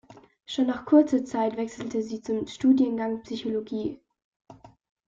Schon 0.47 0.65
nach 0.65 0.85
kurzer 0.87 1.23
Zeit 1.25 1.57
wechselte 1.57 2.01
sie 2.01 2.21
zum 2.23 2.47
Studiengang 2.47 3.21
Psychologie. 3.21 4.01